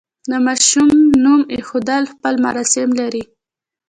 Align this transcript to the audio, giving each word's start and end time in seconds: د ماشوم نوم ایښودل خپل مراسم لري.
د 0.29 0.31
ماشوم 0.45 0.89
نوم 1.23 1.41
ایښودل 1.53 2.03
خپل 2.13 2.33
مراسم 2.45 2.87
لري. 2.99 3.23